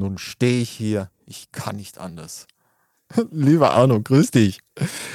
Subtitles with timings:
[0.00, 2.46] nun stehe ich hier, ich kann nicht anders.
[3.32, 4.60] Lieber Arno, grüß dich.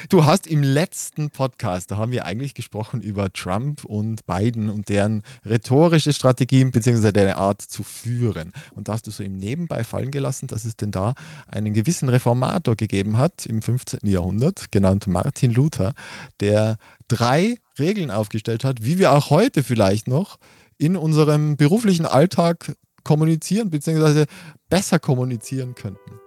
[0.10, 4.90] Du hast im letzten Podcast, da haben wir eigentlich gesprochen über Trump und Biden und
[4.90, 7.12] deren rhetorische Strategien bzw.
[7.12, 8.52] deren Art zu führen.
[8.76, 11.14] Und da hast du so im Nebenbei fallen gelassen, dass es denn da
[11.48, 14.02] einen gewissen Reformator gegeben hat im 15.
[14.04, 15.94] Jahrhundert, genannt Martin Luther,
[16.42, 16.78] der
[17.08, 20.38] drei Regeln aufgestellt hat, wie wir auch heute vielleicht noch
[20.78, 22.76] in unserem beruflichen Alltag
[23.06, 24.26] kommunizieren bzw.
[24.68, 26.20] besser kommunizieren könnten.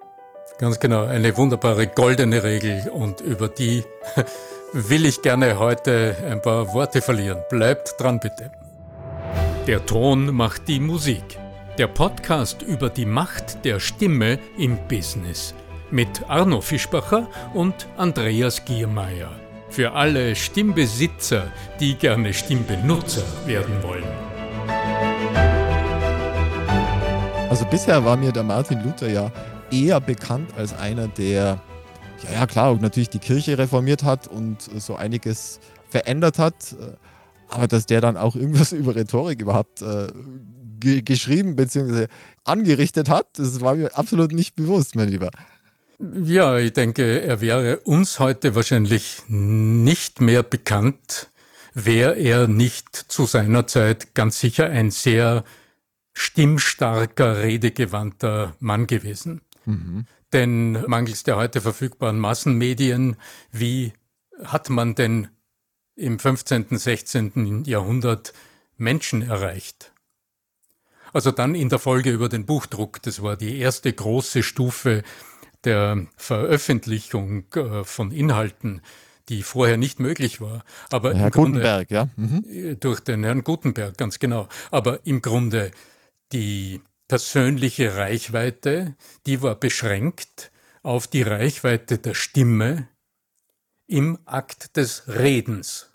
[0.58, 3.84] Ganz genau, eine wunderbare goldene Regel und über die
[4.72, 7.38] will ich gerne heute ein paar Worte verlieren.
[7.50, 8.50] Bleibt dran bitte.
[9.66, 11.22] Der Ton macht die Musik.
[11.76, 15.54] Der Podcast über die Macht der Stimme im Business
[15.90, 19.30] mit Arno Fischbacher und Andreas Giermeier.
[19.70, 24.27] Für alle Stimmbesitzer, die gerne Stimmbenutzer werden wollen.
[27.50, 29.32] Also bisher war mir der Martin Luther ja
[29.70, 31.62] eher bekannt als einer, der,
[32.22, 36.92] ja, ja klar, natürlich die Kirche reformiert hat und so einiges verändert hat, äh,
[37.48, 40.08] aber dass der dann auch irgendwas über Rhetorik überhaupt äh,
[40.78, 42.08] ge geschrieben bzw.
[42.44, 45.30] angerichtet hat, das war mir absolut nicht bewusst, mein Lieber.
[46.22, 51.30] Ja, ich denke, er wäre uns heute wahrscheinlich nicht mehr bekannt,
[51.72, 55.44] wäre er nicht zu seiner Zeit ganz sicher ein sehr
[56.18, 59.40] stimmstarker, redegewandter Mann gewesen.
[59.66, 60.06] Mhm.
[60.32, 63.16] Denn mangels der heute verfügbaren Massenmedien,
[63.52, 63.92] wie
[64.42, 65.28] hat man denn
[65.94, 67.62] im 15., 16.
[67.64, 68.32] Jahrhundert
[68.76, 69.92] Menschen erreicht?
[71.12, 75.04] Also dann in der Folge über den Buchdruck, das war die erste große Stufe
[75.64, 78.82] der Veröffentlichung äh, von Inhalten,
[79.28, 80.64] die vorher nicht möglich war.
[80.90, 82.08] Aber Herr Gutenberg, ja.
[82.16, 82.76] Mhm.
[82.80, 84.48] Durch den Herrn Gutenberg, ganz genau.
[84.70, 85.70] Aber im Grunde
[86.32, 90.50] die persönliche Reichweite, die war beschränkt
[90.82, 92.88] auf die Reichweite der Stimme
[93.86, 95.90] im Akt des Redens.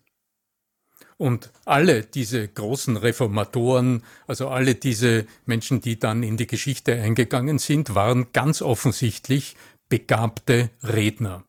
[1.18, 7.60] Und alle diese großen Reformatoren, also alle diese Menschen, die dann in die Geschichte eingegangen
[7.60, 9.56] sind, waren ganz offensichtlich
[9.90, 11.46] begabte Redner.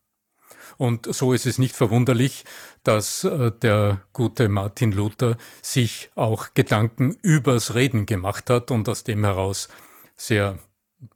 [0.77, 2.45] Und so ist es nicht verwunderlich,
[2.83, 9.05] dass äh, der gute Martin Luther sich auch Gedanken übers Reden gemacht hat und aus
[9.05, 9.69] dem heraus
[10.17, 10.59] sehr,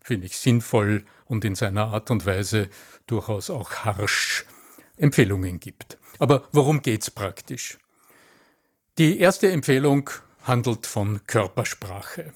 [0.03, 2.69] finde ich, sinnvoll und in seiner Art und Weise
[3.07, 4.45] durchaus auch harsch
[4.97, 5.99] Empfehlungen gibt.
[6.19, 7.79] Aber worum geht's praktisch?
[8.99, 10.11] Die erste Empfehlung
[10.43, 12.33] handelt von Körpersprache.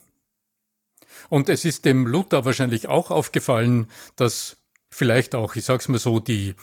[1.29, 4.59] Und es ist dem Luther wahrscheinlich auch aufgefallen, dass
[4.91, 6.55] vielleicht auch, ich sag's mal so, die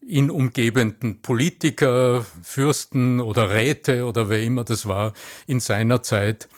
[0.00, 5.12] ihn umgebenden Politiker, Fürsten oder Räte oder wer immer das war
[5.46, 6.48] in seiner Zeit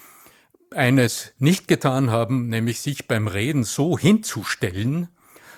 [0.71, 5.09] eines nicht getan haben, nämlich sich beim Reden so hinzustellen,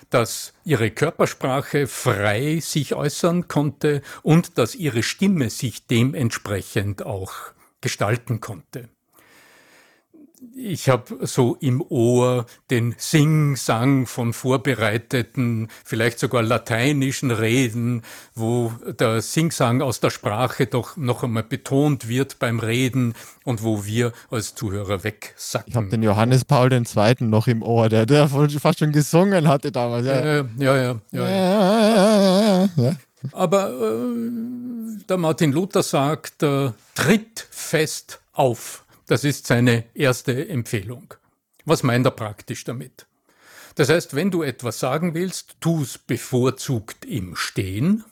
[0.09, 7.33] dass ihre Körpersprache frei sich äußern konnte und dass ihre Stimme sich dementsprechend auch
[7.81, 8.89] gestalten konnte
[10.55, 18.03] ich habe so im Ohr den Sing-Sang von vorbereiteten, vielleicht sogar lateinischen Reden,
[18.35, 23.85] wo der Sing-Sang aus der Sprache doch noch einmal betont wird beim Reden und wo
[23.85, 25.69] wir als Zuhörer wegsacken.
[25.69, 27.15] Ich habe den Johannes Paul II.
[27.21, 30.05] noch im Ohr, der, der fast schon gesungen hatte damals.
[30.05, 30.95] Ja, ja, ja.
[31.11, 32.95] ja, ja, ja.
[33.31, 38.82] Aber äh, der Martin Luther sagt, äh, tritt fest auf.
[39.07, 41.13] Das ist seine erste Empfehlung.
[41.65, 43.05] Was meint er praktisch damit?
[43.75, 48.03] Das heißt, wenn du etwas sagen willst, tu es bevorzugt im Stehen.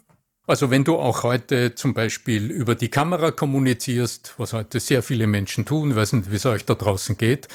[0.47, 5.27] Also wenn du auch heute zum Beispiel über die Kamera kommunizierst, was heute sehr viele
[5.27, 7.47] Menschen tun, weiß nicht, wie es euch da draußen geht.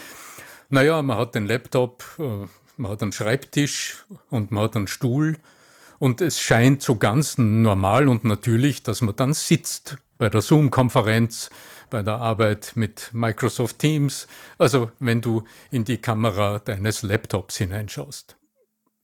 [0.68, 5.36] Naja, man hat den Laptop, äh, man hat einen Schreibtisch und man hat einen Stuhl
[5.98, 11.50] und es scheint so ganz normal und natürlich, dass man dann sitzt bei der Zoom-Konferenz
[11.90, 14.26] bei der Arbeit mit Microsoft Teams,
[14.58, 18.36] also wenn du in die Kamera deines Laptops hineinschaust.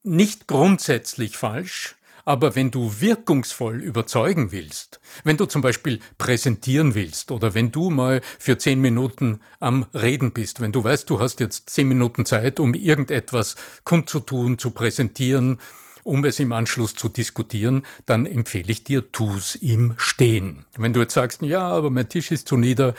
[0.02, 7.30] Nicht grundsätzlich falsch, aber wenn du wirkungsvoll überzeugen willst, wenn du zum Beispiel präsentieren willst
[7.30, 11.40] oder wenn du mal für zehn Minuten am Reden bist, wenn du weißt, du hast
[11.40, 15.58] jetzt zehn Minuten Zeit, um irgendetwas kundzutun, zu präsentieren,
[16.04, 20.64] um es im Anschluss zu diskutieren, dann empfehle ich dir, tu's im Stehen.
[20.76, 22.94] Wenn du jetzt sagst, ja, aber mein Tisch ist zu nieder,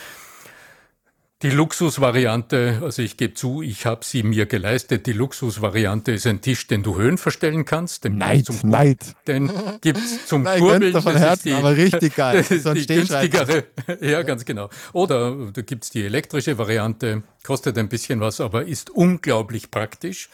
[1.44, 5.06] die Luxusvariante, also ich gebe zu, ich habe sie mir geleistet.
[5.08, 8.06] Die Luxusvariante ist ein Tisch, den du Höhen verstellen kannst.
[8.06, 9.00] Den Neid, zum, Neid.
[9.28, 9.52] Den
[9.82, 11.02] gibt's zum Nein, Kurbeln.
[11.02, 12.38] Von Herzen, die, aber richtig geil.
[12.50, 13.66] Das ist die günstigere.
[14.00, 14.70] Ja, ganz genau.
[14.94, 20.30] Oder da gibt's die elektrische Variante, kostet ein bisschen was, aber ist unglaublich praktisch.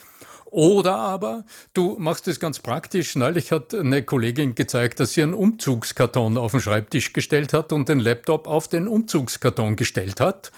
[0.51, 3.15] Oder aber du machst es ganz praktisch.
[3.15, 7.87] Neulich hat eine Kollegin gezeigt, dass sie einen Umzugskarton auf den Schreibtisch gestellt hat und
[7.87, 10.51] den Laptop auf den Umzugskarton gestellt hat.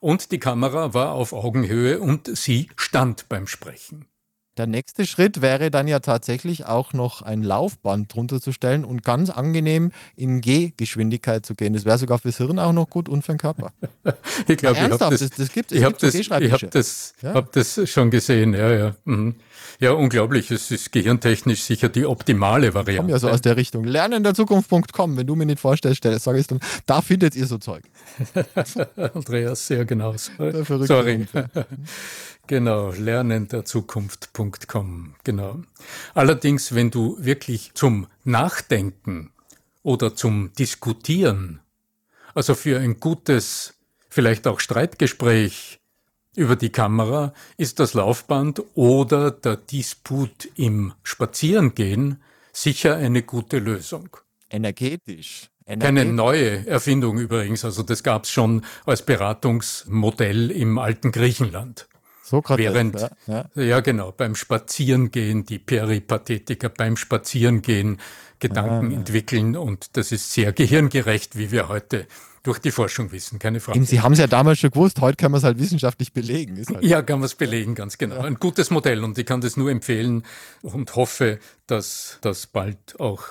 [0.00, 4.06] Und die Kamera war auf Augenhöhe und sie stand beim Sprechen.
[4.56, 9.04] Der nächste Schritt wäre dann ja tatsächlich auch noch ein Laufband drunter zu stellen und
[9.04, 11.74] ganz angenehm in Gehgeschwindigkeit zu gehen.
[11.74, 13.72] Das wäre sogar fürs Hirn auch noch gut und für den Körper.
[14.48, 15.78] ich glaube, ich das, das, das gibt es.
[15.78, 17.34] Ich habe das, ich hab das, ja?
[17.34, 18.54] hab das schon gesehen.
[18.54, 18.96] Ja, ja.
[19.04, 19.34] Mhm.
[19.78, 20.50] Ja, unglaublich.
[20.50, 22.92] Es ist gehirntechnisch sicher die optimale Variante.
[22.92, 23.84] Ich komme ja so aus der Richtung.
[23.84, 25.16] Lernenderzukunft.com.
[25.16, 27.82] Wenn du mir nicht vorstellst, sage ich dann, da findet ihr so Zeug.
[28.96, 30.14] Andreas, sehr genau.
[30.80, 31.26] Sorry.
[32.46, 35.62] Genau, lernenderzukunft.com, genau.
[36.14, 39.32] Allerdings, wenn du wirklich zum Nachdenken
[39.82, 41.58] oder zum Diskutieren,
[42.34, 43.74] also für ein gutes,
[44.08, 45.80] vielleicht auch Streitgespräch
[46.36, 52.22] über die Kamera, ist das Laufband oder der Disput im Spazierengehen
[52.52, 54.16] sicher eine gute Lösung.
[54.50, 55.50] Energetisch.
[55.66, 61.88] Keine neue Erfindung übrigens, also das gab es schon als Beratungsmodell im alten Griechenland.
[62.26, 63.10] Sokrates, Während, ja,
[63.54, 63.62] ja.
[63.62, 68.00] ja, genau, beim Spazierengehen, die Peripathetiker beim Spazierengehen
[68.38, 72.06] Gedanken ah, entwickeln und das ist sehr gehirngerecht, wie wir heute
[72.42, 73.82] durch die Forschung wissen, keine Frage.
[73.84, 76.62] Sie haben es ja damals schon gewusst, heute kann man es halt wissenschaftlich belegen.
[76.68, 78.20] Halt ja, kann man es belegen, ganz genau.
[78.20, 80.24] Ein gutes Modell und ich kann das nur empfehlen
[80.62, 83.22] und hoffe, dass das bald auch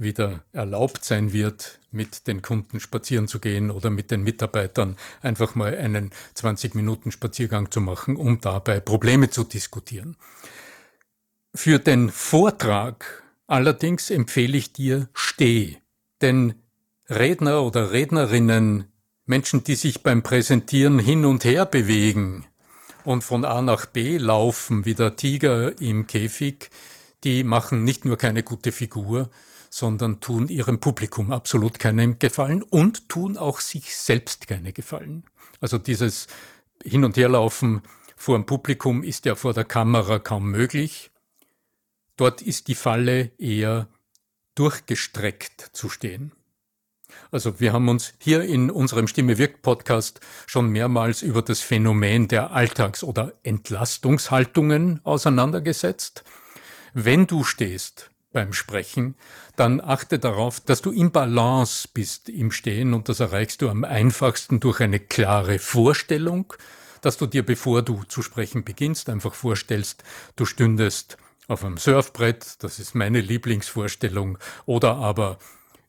[0.00, 5.54] wieder erlaubt sein wird, mit den Kunden spazieren zu gehen oder mit den Mitarbeitern einfach
[5.54, 10.16] mal einen 20 Minuten Spaziergang zu machen, um dabei Probleme zu diskutieren.
[11.54, 15.76] Für den Vortrag allerdings empfehle ich dir Steh,
[16.20, 16.54] denn
[17.08, 18.84] Redner oder Rednerinnen,
[19.26, 22.46] Menschen, die sich beim Präsentieren hin und her bewegen
[23.04, 26.70] und von A nach B laufen wie der Tiger im Käfig,
[27.24, 29.28] die machen nicht nur keine gute Figur,
[29.70, 35.24] sondern tun ihrem Publikum absolut keinen Gefallen und tun auch sich selbst keine Gefallen.
[35.60, 36.26] Also dieses
[36.84, 37.82] Hin- und Herlaufen
[38.16, 41.10] vor dem Publikum ist ja vor der Kamera kaum möglich.
[42.16, 43.88] Dort ist die Falle eher
[44.56, 46.32] durchgestreckt zu stehen.
[47.30, 52.28] Also wir haben uns hier in unserem Stimme wirkt Podcast schon mehrmals über das Phänomen
[52.28, 56.24] der Alltags- oder Entlastungshaltungen auseinandergesetzt.
[56.92, 59.14] Wenn du stehst beim Sprechen,
[59.56, 63.84] dann achte darauf, dass du im Balance bist im Stehen und das erreichst du am
[63.84, 66.52] einfachsten durch eine klare Vorstellung,
[67.02, 70.04] dass du dir, bevor du zu sprechen beginnst, einfach vorstellst,
[70.36, 71.16] du stündest
[71.48, 75.38] auf einem Surfbrett, das ist meine Lieblingsvorstellung, oder aber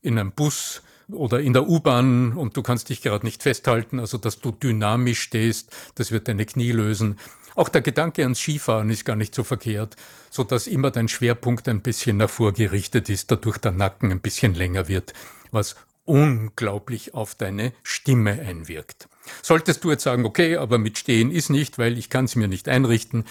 [0.01, 4.17] in einem Bus oder in der U-Bahn und du kannst dich gerade nicht festhalten, also
[4.17, 7.19] dass du dynamisch stehst, das wird deine Knie lösen.
[7.55, 9.95] Auch der Gedanke ans Skifahren ist gar nicht so verkehrt,
[10.29, 14.53] so dass immer dein Schwerpunkt ein bisschen nach vorgerichtet ist, dadurch der Nacken ein bisschen
[14.53, 15.13] länger wird,
[15.51, 15.75] was
[16.05, 19.07] unglaublich auf deine Stimme einwirkt.
[19.41, 22.47] Solltest du jetzt sagen, okay, aber mit Stehen ist nicht, weil ich kann es mir
[22.47, 23.25] nicht einrichten,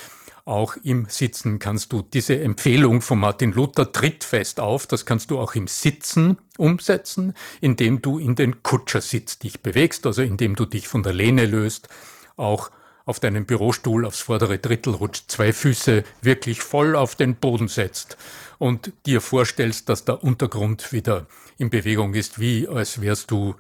[0.45, 5.31] auch im Sitzen kannst du diese Empfehlung von Martin Luther tritt fest auf, das kannst
[5.31, 10.65] du auch im Sitzen umsetzen, indem du in den Kutschersitz dich bewegst, also indem du
[10.65, 11.89] dich von der Lehne löst,
[12.37, 12.71] auch
[13.05, 18.17] auf deinem Bürostuhl aufs vordere Drittel rutscht, zwei Füße wirklich voll auf den Boden setzt
[18.59, 21.27] und dir vorstellst, dass der Untergrund wieder
[21.59, 23.55] in Bewegung ist, wie als wärst du.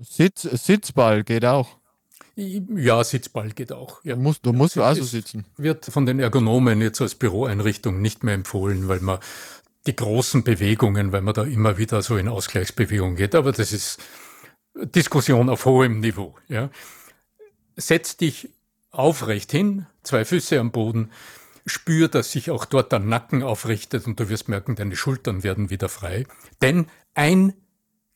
[0.00, 1.76] Sitz, Sitzball geht auch.
[2.36, 4.04] Ja, Sitzball geht auch.
[4.04, 4.16] Ja.
[4.16, 5.44] Du musst, du musst also sitzen.
[5.56, 9.18] Wird von den Ergonomen jetzt als Büroeinrichtung nicht mehr empfohlen, weil man
[9.86, 13.34] die großen Bewegungen, weil man da immer wieder so in Ausgleichsbewegung geht.
[13.34, 14.00] Aber das ist
[14.74, 16.34] Diskussion auf hohem Niveau.
[16.48, 16.70] Ja.
[17.76, 18.50] Setz dich
[18.98, 21.10] aufrecht hin, zwei Füße am Boden,
[21.66, 25.70] spür, dass sich auch dort der Nacken aufrichtet und du wirst merken, deine Schultern werden
[25.70, 26.26] wieder frei.
[26.60, 27.54] Denn ein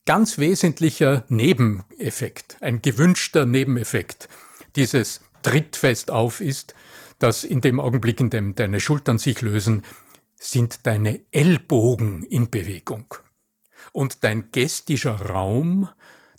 [0.05, 4.29] ganz wesentlicher Nebeneffekt, ein gewünschter Nebeneffekt
[4.75, 6.75] dieses Trittfest auf ist,
[7.19, 9.83] dass in dem Augenblick, in dem deine Schultern sich lösen,
[10.35, 13.13] sind deine Ellbogen in Bewegung.
[13.91, 15.89] Und dein gestischer Raum,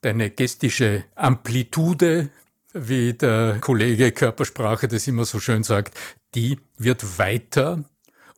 [0.00, 2.30] deine gestische Amplitude,
[2.72, 5.98] wie der Kollege Körpersprache das immer so schön sagt,
[6.34, 7.84] die wird weiter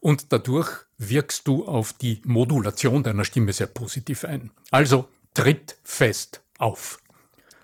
[0.00, 4.50] und dadurch wirkst du auf die Modulation deiner Stimme sehr positiv ein.
[4.70, 7.00] Also tritt fest auf.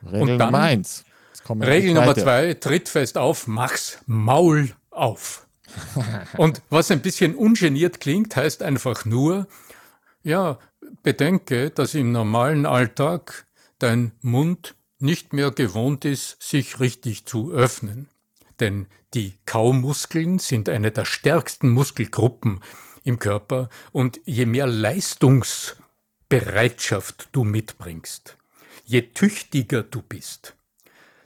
[0.05, 1.05] Regel und dann, Nummer eins.
[1.49, 5.47] Regel Nummer zwei, tritt fest auf, mach's Maul auf.
[6.37, 9.47] und was ein bisschen ungeniert klingt, heißt einfach nur,
[10.23, 10.59] ja,
[11.03, 13.47] bedenke, dass im normalen Alltag
[13.79, 18.09] dein Mund nicht mehr gewohnt ist, sich richtig zu öffnen.
[18.61, 22.61] denn die Kaumuskeln sind eine der stärksten Muskelgruppen
[23.05, 28.37] im Körper und je mehr Leistungsbereitschaft du mitbringst,
[28.85, 30.55] je tüchtiger du bist,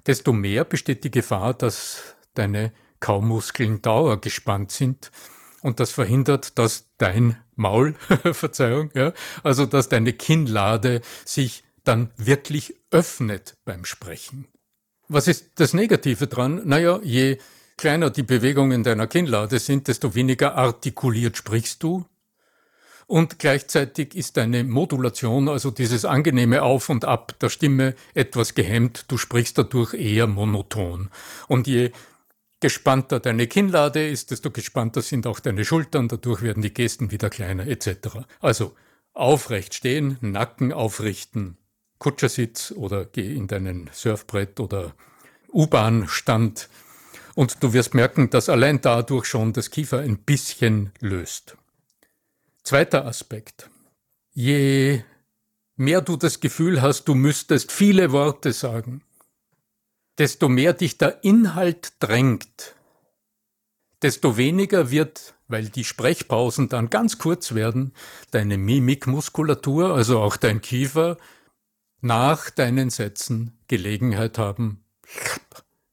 [0.07, 5.11] desto mehr besteht die Gefahr, dass deine Kaumuskeln dauergespannt sind
[5.63, 7.95] und das verhindert, dass dein Maul,
[8.33, 9.13] Verzeihung, ja,
[9.43, 14.47] also dass deine Kinnlade sich dann wirklich öffnet beim Sprechen.
[15.09, 16.63] Was ist das Negative dran?
[16.65, 17.39] Naja, je
[17.77, 22.07] kleiner die Bewegungen deiner Kinnlade sind, desto weniger artikuliert sprichst du.
[23.07, 29.05] Und gleichzeitig ist deine Modulation, also dieses angenehme Auf und Ab der Stimme, etwas gehemmt.
[29.09, 31.11] Du sprichst dadurch eher monoton.
[31.49, 31.91] Und je
[32.61, 37.29] gespannter deine Kinnlade ist, desto gespannter sind auch deine Schultern, dadurch werden die Gesten wieder
[37.29, 38.21] kleiner etc.
[38.41, 38.75] Also
[39.13, 41.59] aufrecht stehen, Nacken aufrichten,
[42.03, 44.93] Kutschersitz oder geh in deinen Surfbrett oder
[45.53, 46.69] U-Bahn-Stand
[47.37, 51.57] und du wirst merken, dass allein dadurch schon das Kiefer ein bisschen löst.
[52.65, 53.71] Zweiter Aspekt.
[54.33, 55.05] Je
[55.77, 59.05] mehr du das Gefühl hast, du müsstest viele Worte sagen,
[60.19, 62.75] desto mehr dich der Inhalt drängt,
[64.03, 67.95] desto weniger wird, weil die Sprechpausen dann ganz kurz werden,
[68.33, 71.17] deine Mimikmuskulatur, also auch dein Kiefer,
[72.03, 74.85] nach deinen Sätzen Gelegenheit haben,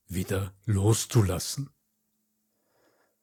[0.08, 1.70] wieder loszulassen.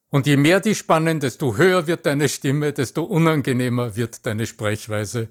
[0.09, 5.29] Und je mehr die spannen, desto höher wird deine Stimme, desto unangenehmer wird deine Sprechweise.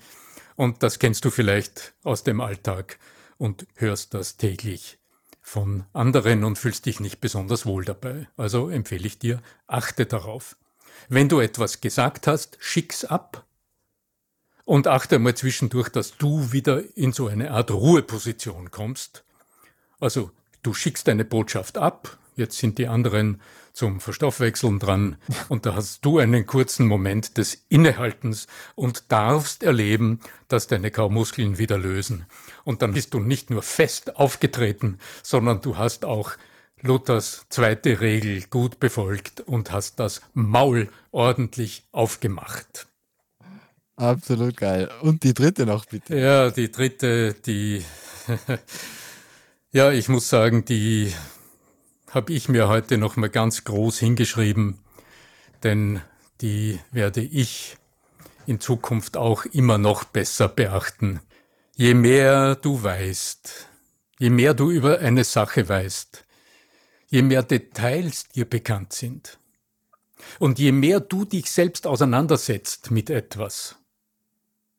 [0.57, 2.99] Und das kennst du vielleicht aus dem Alltag
[3.37, 4.99] und hörst das täglich
[5.41, 8.27] von anderen und fühlst dich nicht besonders wohl dabei.
[8.35, 10.57] Also empfehle ich dir, achte darauf.
[11.07, 13.44] Wenn du etwas gesagt hast, schick's ab
[14.65, 19.23] und achte mal zwischendurch, dass du wieder in so eine Art Ruheposition kommst.
[19.99, 20.31] Also
[20.63, 23.39] du schickst deine Botschaft ab, jetzt sind die anderen
[23.73, 25.17] zum Verstoffwechseln dran
[25.49, 31.57] und da hast du einen kurzen Moment des Innehaltens und darfst erleben, dass deine Kaumuskeln
[31.57, 32.25] wieder lösen.
[32.63, 36.31] Und dann bist du nicht nur fest aufgetreten, sondern du hast auch
[36.81, 42.87] Luthers zweite Regel gut befolgt und hast das Maul ordentlich aufgemacht.
[43.97, 44.89] Absolut geil.
[45.01, 46.17] Und die dritte noch bitte.
[46.17, 47.83] Ja, die dritte, die,
[49.71, 51.13] ja, ich muss sagen, die
[52.11, 54.79] habe ich mir heute noch mal ganz groß hingeschrieben,
[55.63, 56.01] denn
[56.41, 57.77] die werde ich
[58.45, 61.21] in Zukunft auch immer noch besser beachten.
[61.75, 63.67] Je mehr du weißt,
[64.19, 66.25] je mehr du über eine Sache weißt,
[67.07, 69.39] je mehr Details dir bekannt sind
[70.39, 73.77] und je mehr du dich selbst auseinandersetzt mit etwas,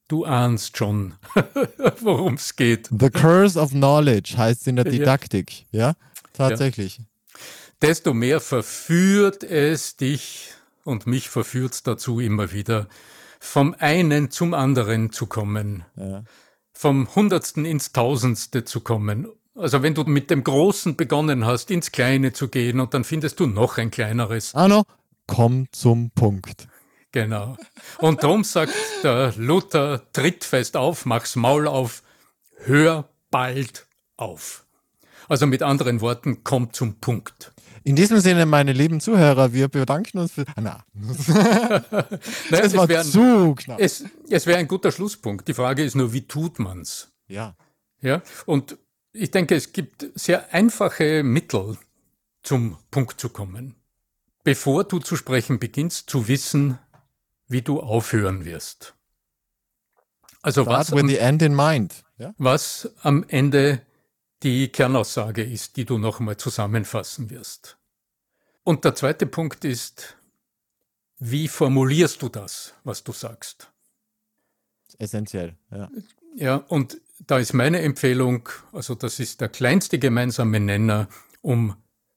[0.09, 1.15] Du ahnst schon,
[2.01, 2.89] worum es geht.
[2.97, 5.89] The Curse of Knowledge heißt in der Didaktik, ja?
[5.89, 5.95] ja?
[6.33, 6.99] Tatsächlich.
[6.99, 7.05] Ja.
[7.83, 10.53] Desto mehr verführt es dich
[10.85, 12.87] und mich verführt es dazu immer wieder,
[13.41, 16.23] vom einen zum anderen zu kommen, ja.
[16.73, 19.27] vom Hundertsten ins Tausendste zu kommen.
[19.57, 23.41] Also wenn du mit dem Großen begonnen hast, ins Kleine zu gehen und dann findest
[23.41, 24.55] du noch ein kleineres.
[24.55, 24.85] Arno,
[25.27, 26.69] komm zum Punkt.
[27.17, 27.57] Genau.
[27.97, 32.03] Und darum sagt der Luther, tritt fest auf, mach's Maul auf,
[32.59, 33.87] hör bald
[34.19, 34.67] auf.
[35.27, 37.55] Also mit anderen Worten, komm zum Punkt.
[37.85, 40.45] In diesem Sinne, meine lieben Zuhörer, wir bedanken uns für.
[40.57, 40.85] Ah, na.
[42.51, 43.81] Nein, es war zu knapp.
[43.81, 45.49] Es, es wäre ein guter Schlusspunkt.
[45.49, 47.13] Die Frage ist nur, wie tut man's?
[47.29, 47.57] Ja.
[48.03, 48.21] Ja.
[48.45, 48.77] Und
[49.15, 51.79] ich denke, es gibt sehr einfache Mittel,
[52.43, 53.75] zum Punkt zu kommen.
[54.47, 56.79] Bevor du zu sprechen beginnst, zu wissen,
[57.49, 58.95] wie du aufhören wirst.
[60.43, 62.05] Also was with am, end in mind.
[62.19, 62.35] Ja?
[62.39, 63.83] was am Ende
[64.43, 67.79] die Kernaussage ist, die du noch einmal zusammenfassen wirst.
[68.63, 70.17] Und der zweite Punkt ist,
[71.19, 73.71] wie formulierst du das, was du sagst?
[74.99, 75.91] Essentiell, ja.
[76.35, 81.09] Ja, und da ist meine Empfehlung, also das ist der kleinste gemeinsame Nenner,
[81.41, 81.77] um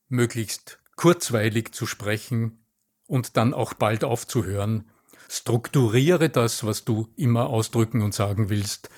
[0.09, 2.65] möglichst kurzweilig zu sprechen
[3.07, 4.89] und dann auch bald aufzuhören,
[5.29, 8.89] Strukturiere das, was du immer ausdrücken und sagen willst,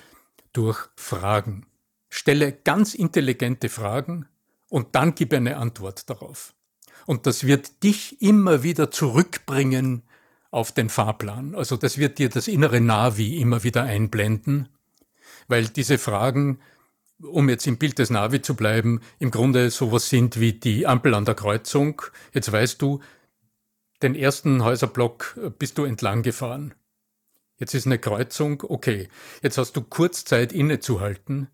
[0.53, 1.65] durch Fragen.
[2.09, 4.27] Stelle ganz intelligente Fragen
[4.69, 6.53] und dann gib eine Antwort darauf.
[7.05, 10.03] Und das wird dich immer wieder zurückbringen
[10.51, 11.55] auf den Fahrplan.
[11.55, 14.69] Also das wird dir das innere Navi immer wieder einblenden,
[15.47, 16.59] weil diese Fragen,
[17.21, 21.13] um jetzt im Bild des Navi zu bleiben, im Grunde sowas sind wie die Ampel
[21.13, 22.01] an der Kreuzung.
[22.33, 23.01] Jetzt weißt du,
[24.01, 26.73] den ersten Häuserblock äh, bist du entlang gefahren.
[27.57, 29.07] Jetzt ist eine Kreuzung, okay.
[29.43, 31.47] Jetzt hast du kurz Zeit innezuhalten.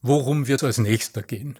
[0.00, 1.58] Worum wird es als nächster gehen?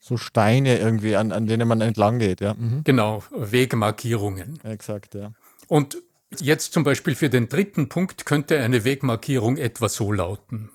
[0.00, 2.54] So Steine irgendwie, an, an denen man entlang geht, ja.
[2.54, 2.82] Mhm.
[2.84, 4.58] Genau, Wegmarkierungen.
[4.64, 5.32] Exakt, ja.
[5.68, 5.98] Und
[6.38, 10.70] jetzt zum Beispiel für den dritten Punkt könnte eine Wegmarkierung etwa so lauten.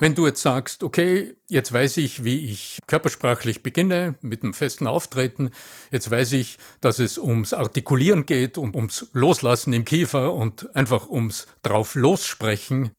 [0.00, 4.86] Wenn du jetzt sagst, okay, jetzt weiß ich, wie ich körpersprachlich beginne mit einem festen
[4.86, 5.50] Auftreten,
[5.90, 11.08] jetzt weiß ich, dass es ums Artikulieren geht und ums Loslassen im Kiefer und einfach
[11.08, 12.92] ums drauf lossprechen.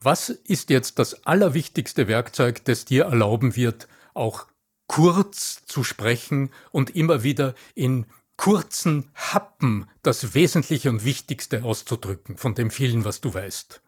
[0.00, 4.46] Was ist jetzt das allerwichtigste Werkzeug, das dir erlauben wird, auch
[4.86, 8.06] kurz zu sprechen und immer wieder in
[8.36, 13.83] kurzen Happen das Wesentliche und Wichtigste auszudrücken von dem vielen, was du weißt?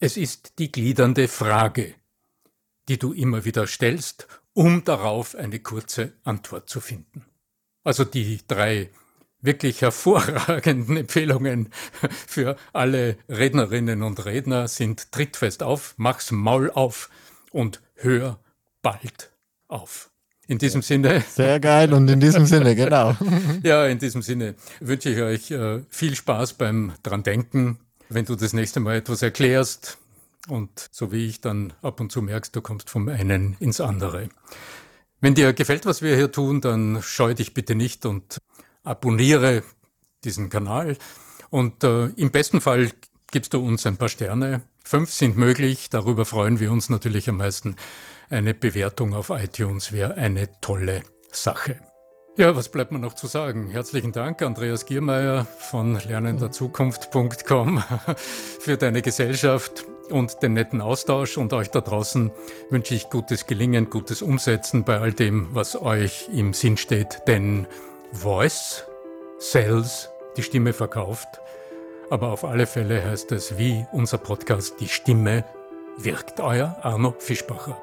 [0.00, 1.94] Es ist die gliedernde Frage,
[2.88, 7.24] die du immer wieder stellst, um darauf eine kurze Antwort zu finden.
[7.84, 8.90] Also die drei
[9.40, 11.68] wirklich hervorragenden Empfehlungen
[12.26, 17.10] für alle Rednerinnen und Redner sind trittfest auf, mach's Maul auf
[17.50, 18.38] und hör
[18.82, 19.32] bald
[19.68, 20.10] auf.
[20.46, 21.22] In diesem Sinne.
[21.26, 23.16] Sehr geil und in diesem Sinne, genau.
[23.62, 28.34] ja, in diesem Sinne wünsche ich euch äh, viel Spaß beim dran denken, wenn du
[28.34, 29.98] das nächste Mal etwas erklärst
[30.48, 34.28] und so wie ich dann ab und zu merkst, du kommst vom einen ins andere.
[35.20, 38.38] Wenn dir gefällt, was wir hier tun, dann scheue dich bitte nicht und
[38.82, 39.62] abonniere
[40.24, 40.96] diesen Kanal.
[41.50, 42.90] Und äh, im besten Fall
[43.30, 44.62] gibst du uns ein paar Sterne.
[44.84, 47.76] Fünf sind möglich, darüber freuen wir uns natürlich am meisten.
[48.28, 51.80] Eine Bewertung auf iTunes wäre eine tolle Sache.
[52.36, 53.70] Ja, was bleibt mir noch zu sagen?
[53.70, 57.84] Herzlichen Dank, Andreas Giermeier von lernenderzukunft.com
[58.16, 62.32] für deine Gesellschaft und den netten Austausch und euch da draußen
[62.70, 67.68] wünsche ich gutes Gelingen, gutes Umsetzen bei all dem, was euch im Sinn steht, denn
[68.10, 68.84] Voice
[69.38, 71.28] sells, die Stimme verkauft,
[72.10, 75.44] aber auf alle Fälle heißt es wie unser Podcast, die Stimme
[75.98, 76.40] wirkt.
[76.40, 77.80] Euer Arno Fischbacher.